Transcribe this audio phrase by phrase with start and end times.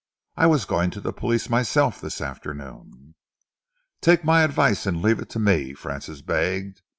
[0.35, 3.13] I was going to the police myself this afternoon."
[4.01, 6.81] "Take my advice and leave it to me," Francis begged.